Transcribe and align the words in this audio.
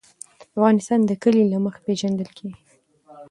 افغانستان 0.51 0.99
د 1.05 1.11
کلي 1.23 1.43
له 1.51 1.57
مخې 1.63 1.81
پېژندل 1.85 2.29
کېږي. 2.37 2.61